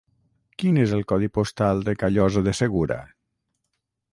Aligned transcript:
Quin 0.61 0.77
és 0.83 0.93
el 0.99 1.03
codi 1.11 1.29
postal 1.35 1.85
de 1.91 1.95
Callosa 2.05 2.43
de 2.49 2.57
Segura? 2.61 2.99